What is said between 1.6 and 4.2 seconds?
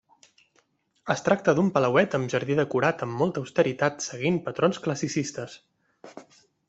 palauet amb jardí decorat amb molta austeritat